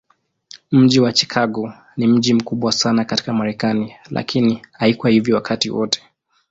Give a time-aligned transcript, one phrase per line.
[0.71, 6.03] Mji wa Chicago ni mji mkubwa sana katika Marekani, lakini haikuwa hivyo wakati wote.